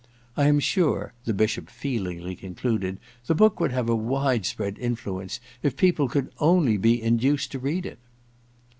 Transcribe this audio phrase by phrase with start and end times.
[0.35, 5.39] I am sure,' the Bishop feelingly concluded, *the book would have a wide spr^d influence
[5.61, 7.99] if people could only be induced to read it